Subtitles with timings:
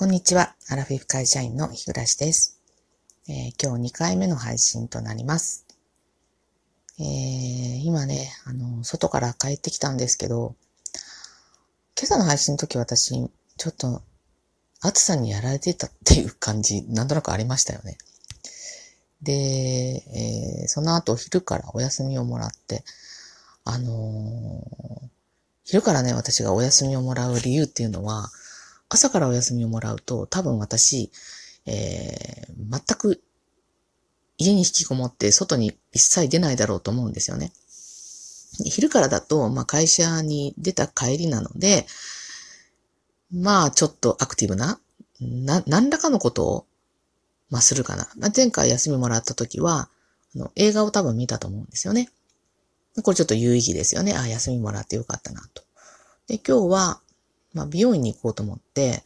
[0.00, 0.54] こんにちは。
[0.70, 2.58] アラフィフ会社員の日暮です、
[3.28, 5.66] えー、今日2回目の配信となります。
[6.98, 7.04] えー、
[7.84, 10.54] 今ね、あの、外から帰ってきたんですけど、
[11.98, 14.00] 今朝の配信の時私、ちょっと
[14.80, 17.98] 暑さにやられてたっていう感じ、なんとなくありましたよね。
[19.20, 22.84] で、えー、その後昼からお休みをもらって、
[23.66, 25.08] あのー、
[25.64, 28.30] 昼からね、私がお休みをもらう理由っていうのは、
[28.90, 31.10] 朝からお休みをもらうと、多分私、
[31.64, 33.22] えー、全く
[34.36, 37.52] 家に引きこもって外に一切出ないだろうと思うんですよね。
[38.64, 41.86] 昼からだと、まあ、会社に出た帰りなので、
[43.32, 44.80] まあ、ちょっとアクティブな、
[45.20, 46.66] な、何らかのことを、
[47.48, 48.08] まあ、するかな。
[48.18, 49.88] ま、前回休みもらった時は、
[50.34, 52.10] あの、映画を多分見たと思うんですよね。
[53.02, 54.14] これちょっと有意義ですよね。
[54.16, 55.62] あ、休みもらってよかったなと。
[56.26, 57.00] で、今日は、
[57.52, 59.02] まあ、美容院に行こうと思って、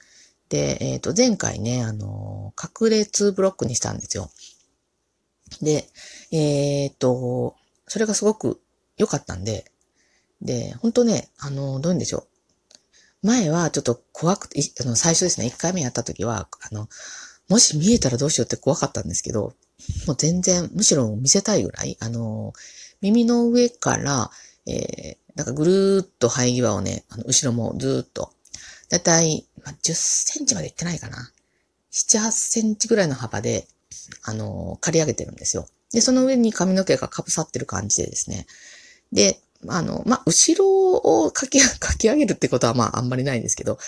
[0.48, 4.30] で、えっ、ー、と、前回ね、あの、隠れ2ブロックにしたんですよ。
[5.60, 5.88] で、
[6.30, 7.54] えっ、ー、と、
[7.86, 8.60] それがすごく
[8.96, 9.70] 良かったんで、
[10.42, 12.18] で、本当ね、あの、どういうんでしょ
[13.22, 13.26] う。
[13.26, 16.88] 前はちょっと怖くて、あの、最初ですね、1回目やった時は、あの、
[17.48, 19.54] もし見えたらどうしようって怖かったんですけど、
[20.06, 22.52] もう全然、むしろ見せたいぐらい、あの、
[23.00, 24.30] 耳の上から、
[24.66, 28.32] えー、なんかぐるーっと生え際をね、あの後ろもずーっと、
[28.88, 31.30] だいたい、まあ、10センチまでいってないかな。
[31.92, 33.66] 7、8センチぐらいの幅で、
[34.24, 35.68] あのー、刈り上げてるんですよ。
[35.92, 38.46] で、その上に髪の毛がかぶさってる感じでですね。
[39.12, 43.78] で、あの、まあ、後ろをかき、 かき上げるってことはまあ、あんまりないんですけど、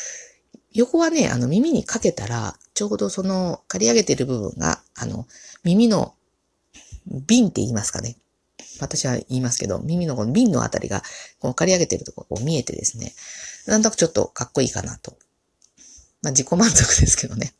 [0.72, 5.26] 横はね、あの、耳にかけたら、ちょうどその、刈り上げてる部分が、あの、
[5.64, 6.14] 耳の
[7.06, 8.16] 瓶って言いますかね。
[8.80, 11.02] 私は言いますけど、耳のこの瓶のあたりが、
[11.38, 13.14] こう刈り上げてるところ見えてですね、
[13.66, 15.16] なんとなくちょっとかっこいいかなと。
[16.22, 17.54] まあ自己満足ですけどね。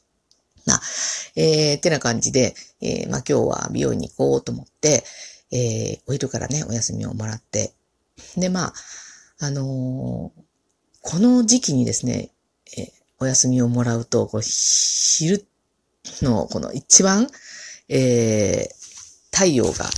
[0.66, 0.80] な、
[1.36, 5.04] えー、ってな感じで、えー、まあ今日は美容院に行こうと思って、
[5.50, 7.74] えー、お昼からね、お休みをもらって、
[8.36, 8.74] で、まあ、
[9.40, 10.42] あのー、
[11.02, 12.30] この時期にですね、
[12.78, 15.46] えー、お休みをもらうと、こう昼
[16.22, 17.28] のこの一番、
[17.88, 19.88] えー、太陽が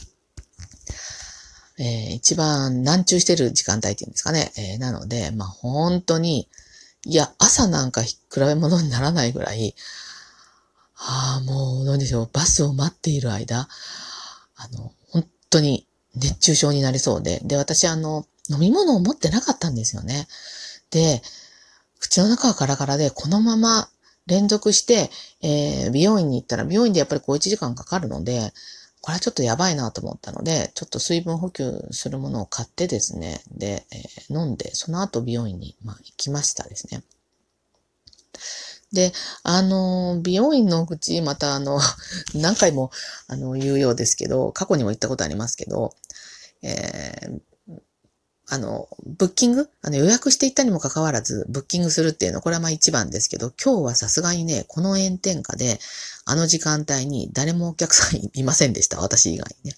[1.79, 4.53] えー、一番難中してる時間帯っていうんですかね。
[4.57, 6.49] えー、なので、まあ本当に、
[7.05, 9.75] いや、朝なんか比べ物にならないぐらい、
[10.99, 13.69] ああ、もう、何でしょう、バスを待っている間、
[14.57, 20.27] あの、本当に熱中症になりそうで、で、私、あの、飲み物を持ってなかったんですよね。
[20.91, 21.23] で、
[21.99, 23.89] 口の中はカラカラで、このまま
[24.27, 25.11] 連続して、
[25.43, 28.53] えー、美容院に行ったら、美容院でやっぱりこう1時間かかるので、
[29.06, 37.05] これはちょっとやばいなと思ったので、ちょっと水分補給するものを買ってですね、で、えー、飲んで、その後美容院に、まあ、行きましたですね。
[38.93, 39.12] で、
[39.45, 41.78] あの、美容院の口、またあの、
[42.34, 42.91] 何回も、
[43.28, 45.95] あの、言うようですけど、過去にも言ったことありますけど、
[46.62, 47.41] えー、
[48.49, 49.69] あの、ブッキング？
[49.83, 55.81] あの予約していったにもかかわらず、ブッキングするっていうの、これはまあ一番ですけど、今日はさすがにね、この炎天下で、
[56.25, 59.01] あの時間帯に誰もお客さんいませんでした。
[59.01, 59.77] 私以外にね。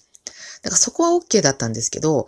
[0.61, 2.27] だからそこは OK だったんですけど、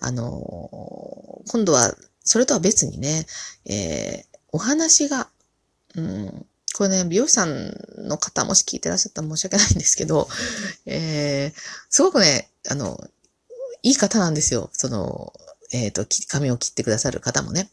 [0.00, 3.26] あの今度は、それとは別にね、
[3.66, 5.28] えー、お話が、
[5.96, 10.28] うん、これね、美容師さんの方もし聞いてらっしゃったら申し訳ないんですけど、
[10.86, 11.60] えー、
[11.90, 12.98] すごくね、あの、
[13.82, 14.70] いい方なんですよ。
[14.72, 15.32] その、
[15.72, 17.68] えっ、ー、と、髪を切ってくださる方もね。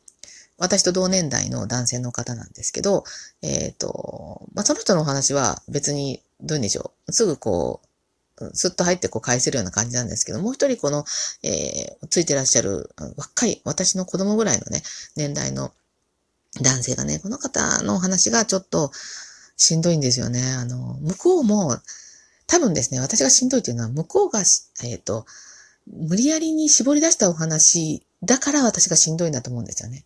[0.57, 3.03] 私と同年代の男性の方なんですけど、
[3.41, 7.11] えっ、ー、と、まあ、その人のお話は別に、どうでしょう。
[7.11, 7.89] すぐこう、
[8.53, 11.03] スッと入ってこう返せるような感じなんですけど、もう一人この、
[11.43, 14.81] えー、ついてらっしゃる若い、私の子供ぐらいのね、
[15.15, 15.73] 年代の
[16.61, 18.91] 男性がね、この方のお話がちょっと
[19.57, 20.53] しんどいんですよね。
[20.53, 21.77] あの、向こうも、
[22.47, 25.25] 多分ですね、私がしんどいというのは、向こうが、えっ、ー、と、
[25.91, 30.05] 無理やりに絞り出したお話だから私がしんどいんだと思うんですよね。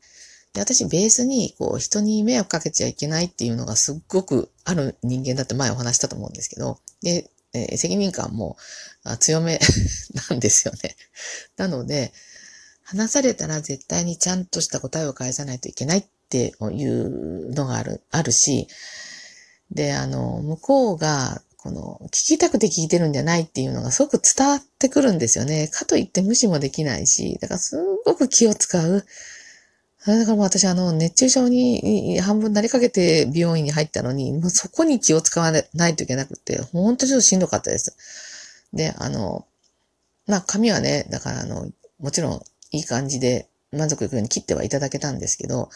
[0.53, 8.57] で、私ベースにこう人に迷惑かけちゃいけないっていうのがすっごくある人間だって前お話したと思うんですけど、で、えー、責任感も
[9.19, 9.59] 強め
[10.29, 10.95] なんですよね。
[11.57, 12.13] なので、
[12.83, 18.67] 話されたら絶対にちゃんとした答えを返さないといけないっていうのがある、あるし、
[19.71, 25.69] で、あの、向こうがこの、聞きたくて聞いてるんじゃないっていうのがすごく伝わってくるんですよね。
[25.69, 29.05] かといって無視もできないし、だからすごく気を使う。
[30.05, 37.95] だからもう私あの、熱中症に半分なりかけて美容院に入ったのに、もうそこに気を使わないといけなくて、本当にちょっとしんどかったです。
[38.73, 39.47] で、あの、
[40.27, 45.69] まあ髪はね、だからあの、もちろんいい感じで満足いくように切ってはいただけたんですけど、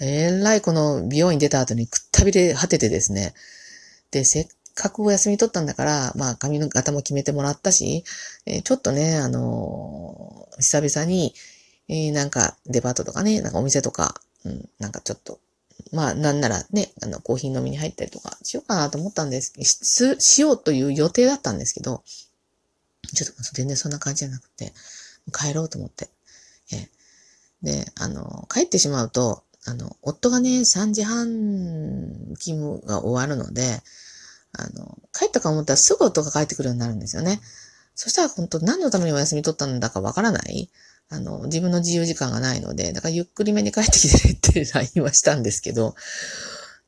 [0.00, 3.32] えらいこの美容院出た後にくったびれ果ててですね。
[4.10, 8.04] で、せっかくお休み取ったんだから、まあ髪の型も決めてもらったし、
[8.46, 11.34] えー、ちょっとね、あのー、久々に、
[11.88, 14.14] えー、なんかデパートとかね、なんかお店とか、
[14.44, 15.40] うん、なんかちょっと、
[15.92, 22.04] まあなんならね、あのコーヒー飲みに入ったりとかしようかなと思ったんです、し、しようという予定だったんですけど、
[23.14, 24.72] ちょっと全然そんな感じじゃなくて、
[25.32, 26.08] 帰ろうと思って。
[26.72, 26.88] え
[27.62, 31.26] で、あの、帰ってしまうと、あの、夫がね、3時半
[32.38, 33.82] 勤務が終わるので、
[34.52, 37.40] あの、帰ったか思ったらすぐ夫が帰ってくるようになるんですよね。
[37.94, 40.70] そしたら本当何のためにお休み取ったんだかわからない
[41.10, 45.94] あの、自分の自由時間がないので、だからゆっくりめに帰ってきてねって LINE はしたんですけど、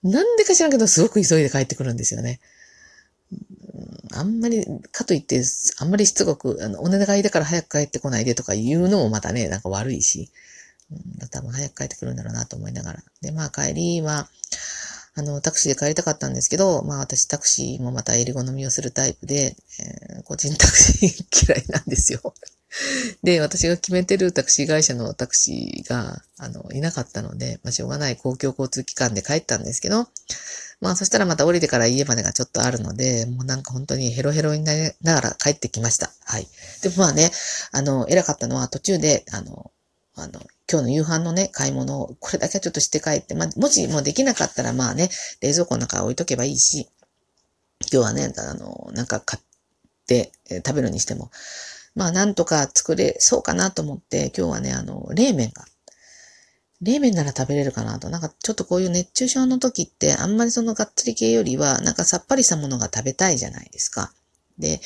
[0.02, 2.40] なんでか知らんけどすごく急いで帰ってくるんですよね。
[4.12, 5.42] あんまり、かといって、
[5.78, 10.30] あんまりしつこく、あの、お願いだから早く帰ってこないでとか言うのもまたね、なんか悪いし、
[10.90, 13.02] うん、多分早く帰ってくるんだろうなと思いながら。
[13.22, 14.28] で、まあ帰りは、
[15.20, 22.34] あの、タクシーで帰りたかったんですけど、まあ私タクシーもまた襟好みをするタイプで、えー、個人タクシー嫌いなんですよ。
[23.22, 30.08] で、私が決めてるタクシー会社のタクシーが、あの、いなかったので、まあしょうがない公共交通機関で帰ったんですけど、
[30.80, 36.10] まあそしたらまた降りてから家までがちょっとあるので、もうなんか本当にヘロヘロになりながら帰ってきました。
[36.24, 36.48] はい。
[36.82, 37.30] でもまあね、
[37.72, 39.70] あの、偉かったのは途中で、あの、
[40.16, 40.40] あの、
[40.70, 45.08] 今日の夕飯のね、買い物を、これだけはちょっとして帰って、まあ、もしもうできなかったらまあね、
[45.40, 46.88] 冷蔵庫の中置いとけばいいし、
[47.92, 49.42] 今日はね、あの、なんか買っ
[50.06, 50.32] て
[50.66, 51.30] 食べるにしても、
[51.94, 55.64] まあなんとか作れそうかなと思って、今日はね、あの、冷麺が
[56.82, 58.08] 冷麺なら食べれるかなと。
[58.08, 64.12] なんかちょっとこういう熱中症の時ってあんまりそのがっつり系よりはなんかさっぱりしたものが食べたいじゃないですか。
[64.58, 64.80] で、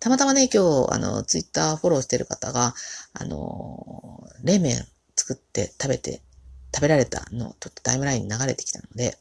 [0.00, 2.74] たまたまね、今日、あの、ツイッターフォローしてる方が、
[3.14, 4.86] あの、冷麺
[5.16, 6.22] 作って食べて、
[6.74, 9.18] 食べられたの、ちょっとタイムラインに流れてきたので、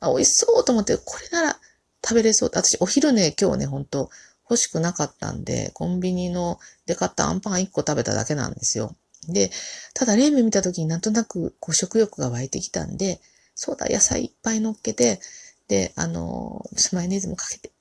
[0.00, 1.60] あ、美味しそうと思って、これなら
[2.04, 2.48] 食べれそう。
[2.48, 4.10] 私、お昼ね、今日ね、ほんと
[4.44, 8.96] 欲しくなかったんで、コンビニので買ったアンパン1個食べただけなんですよ。
[9.28, 9.50] で、
[9.94, 13.20] ただ冷麺見た時になんとなくこう食欲が湧いてきたんで、
[13.54, 15.20] そうだ、野菜いっぱい乗っけて、
[15.68, 17.72] で、あの、マヨネーズもかけて。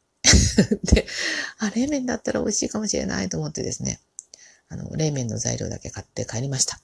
[0.84, 1.06] で、
[1.60, 4.00] あ、冷麺だったら美味しいかもしれないと思ってですね、
[4.70, 6.80] あの、冷麺の材料だけ買って帰りました。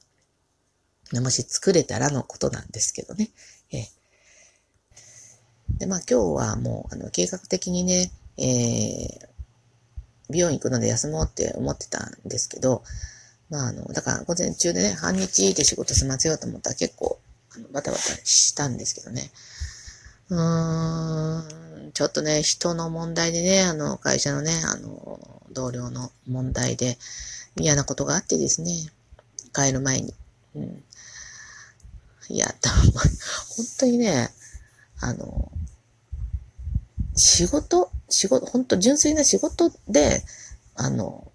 [1.19, 3.29] もし作れたらのことなんですけどね。
[3.71, 9.27] えー、で、まあ今日はもう、あの、計画的にね、えー、
[10.29, 12.83] 美容院行くので休もうって思ってたんですけど、
[13.49, 17.19] まあ、あの、だから午前中でね、半日で仕事済ませようと思ったら結構、
[17.55, 19.29] あの、バタバタしたんですけどね。
[20.29, 25.19] うーん、ちょっとね、人の問題でね、あの、会社のね、あの、
[25.51, 26.97] 同僚の問題で
[27.57, 28.71] 嫌なことがあってですね、
[29.53, 30.13] 帰る前に。
[30.55, 30.83] うん。
[32.29, 32.47] いや、
[33.57, 34.31] 本当にね、
[34.99, 35.51] あの、
[37.15, 40.23] 仕事、仕事、本当純粋な仕事で、
[40.75, 41.31] あの、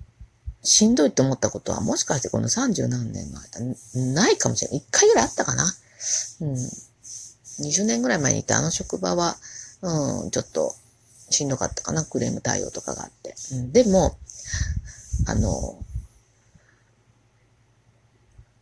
[0.62, 4.81] しんどいって思ったことは、もしかしてこの30何年の間、ないかもしれない。
[4.81, 5.73] 1回ぐらいあったかな。
[6.41, 6.55] うん。
[7.61, 9.37] 20年ぐらい前にいたあの職場は、
[9.83, 10.75] うん、ちょっと
[11.31, 12.05] しんどかったかな。
[12.05, 13.35] クレーム対応とかがあって。
[13.53, 14.19] うん、でも、
[15.27, 15.85] あの、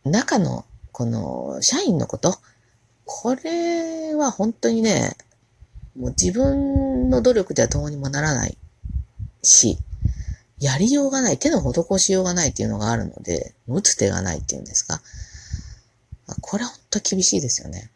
[0.05, 2.35] 中の、この、社員のこと、
[3.05, 5.15] これは本当にね、
[5.97, 8.57] もう自分の努力ではどうにもならない
[9.41, 9.77] し、
[10.59, 15.01] やりようがない、手の施しようがないっていうのがあるので、打つ手がないっていうんですか。
[16.41, 17.91] これは本当厳しいですよね。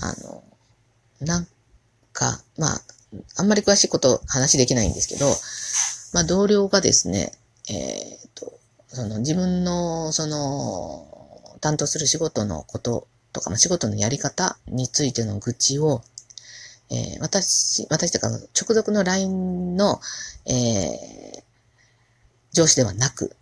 [0.00, 0.42] あの、
[1.20, 1.46] なん
[2.12, 2.80] か、まあ、
[3.36, 5.26] あんまり詳しいこと話できないんですけど、
[6.12, 7.32] まあ同僚がですね、
[7.70, 8.58] えっ、ー、と、
[8.88, 16.02] その自分の、その、担当する仕事のこととか、まあ、仕事のやり方についての愚痴を、
[16.90, 20.00] えー、私、私とか直属の LINE の、
[20.46, 21.42] えー、
[22.52, 23.36] 上司ではなく、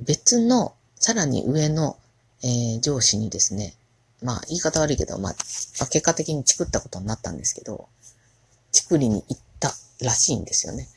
[0.00, 1.96] 別の、さらに上の、
[2.42, 3.74] えー、上司にですね、
[4.22, 7.88] まあ、言い方悪いけど、まあ、結果的にチクったことになったんですけど、
[8.72, 9.72] チクりに行った
[10.02, 10.88] らしいんですよね。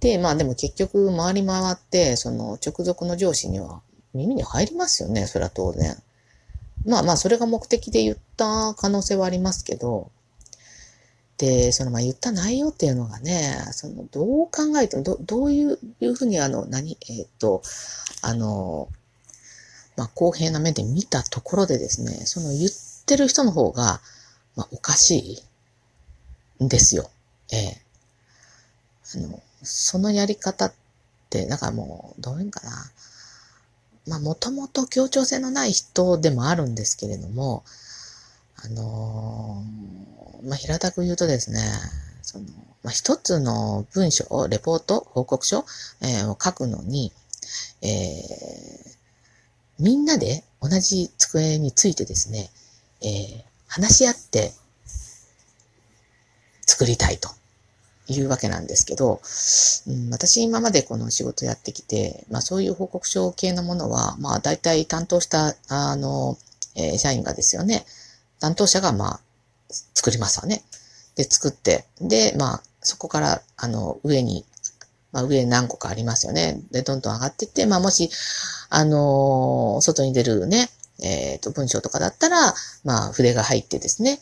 [0.00, 3.82] で、まあでも結局回り回って、その直属の上司には
[4.14, 5.96] 耳に入りますよね、それは当然。
[6.86, 10.10] まあまあ、それが目的で言った可能性はありますけど、
[11.36, 17.62] で、その、まあ、言った内容っていうのがね、その、どう考えても、ど、どういういうふうに、あの、何、えっ、と、
[18.20, 18.88] あの、
[20.00, 22.70] まあ、公平な目で見たところでですね、その言っ
[23.04, 24.00] てる人の方が、
[24.56, 25.42] まあ、おかし
[26.58, 27.10] いんですよ。
[27.52, 27.82] ええ
[29.14, 30.72] あの、そのやり方っ
[31.28, 32.90] て、なんかもう、どういうんかな。
[34.06, 37.62] まあ、もともと協調性のない人でもあるんですけれども、
[38.64, 41.60] あのー、まあ、平たく言うとですね、
[42.22, 42.46] その、
[42.82, 45.66] まあ、一つの文章、レポート、報告書、
[46.00, 47.12] えー、を書くのに、
[47.82, 48.99] えー、
[49.80, 52.50] みんなで同じ机についてですね、
[53.02, 54.52] えー、話し合って
[56.66, 57.30] 作りたいと
[58.08, 59.20] いうわけなんですけど、
[59.86, 66.36] うん、私今までこの仕事やってきて、まあそういう報告書系のものは、まあ大体担当した、あの、
[66.76, 67.84] えー、社員がですよね、
[68.38, 69.20] 担当者がまあ
[69.94, 70.62] 作りますわね。
[71.16, 74.44] で、作って、で、まあそこから、あの、上に、
[75.12, 76.60] まあ上何個かありますよね。
[76.70, 78.10] で、どんどん上がっていって、まあもし、
[78.68, 80.68] あの外に出るね、
[81.02, 84.20] えっ、ー、と、文章とかだったら、まあ筆が入ってですね、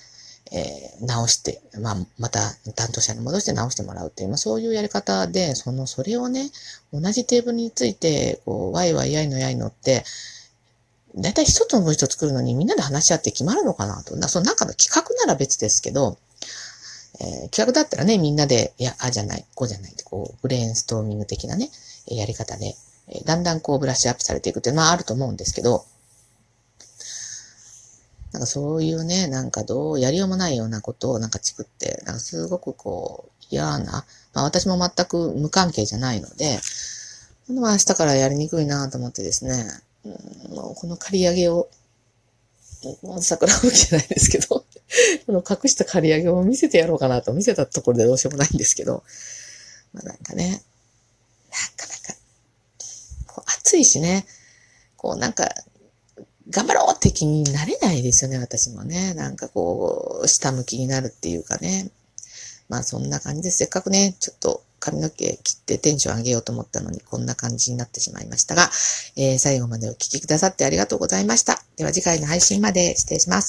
[0.51, 2.41] えー、直して、まあ、また
[2.75, 6.51] 担当者に戻して直してもらうっていう、まあ、そういうやり方で、その、それをね、
[6.93, 10.05] 同じテーブルについて、こう、ワイワイやいのやいのって、
[11.17, 14.17] だいたい一つの文章作るのにみんなで話し合って決まるのかなと。
[14.17, 16.17] なその中の企画なら別ですけど、
[17.21, 21.71] えー、企画だったらね、みんなで、いや、あじゃない、こうじゃないって、こう、ブレインストーミング的なね、
[22.07, 22.77] やり方で、
[23.09, 25.85] えだんだんこうブラッシュアップされていくっていうのはあると思うんですけど、
[28.33, 36.61] なんかそういうね、なんかどうやりようもないようなことをなんか作って、なんかすごくこう嫌な、まあ私も全く無関係じゃないので、
[37.49, 39.65] まあ明日からやりにくいなと思ってですね、
[40.05, 41.69] うん、もうこの借り上げを、
[43.21, 44.58] 桜吹きじゃないですけど、
[45.29, 49.03] この隠した借り上げを見せてやろうかなと、見せたところでどうしようもないんですけど、
[49.93, 50.63] まあなんかね、
[51.51, 52.19] なかなか、
[53.27, 54.25] こう暑いしね、
[54.97, 55.47] こうなんか
[56.49, 59.13] 頑張ろうって気になれないですよね、私もね。
[59.13, 61.91] なんかこう、下向きになるっていうかね。
[62.71, 68.71] まあそんな感じで、せっかくね、ちょっと髪の毛切ってテンション上げようと思ったのに、こんな感じになってしまいましたが、
[69.17, 71.63] えー、最後までお聴きくださってありがとうございました。
[71.77, 73.47] では次回の配信まで失礼します。